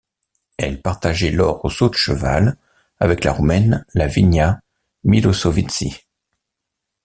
Elle 0.57 0.81
partageait 0.81 1.29
l'or 1.29 1.63
au 1.63 1.69
saut 1.69 1.89
de 1.89 1.93
cheval 1.93 2.57
avec 2.99 3.23
la 3.23 3.31
Roumaine 3.31 3.85
Lavinia 3.93 4.59
Miloşovici. 5.03 5.95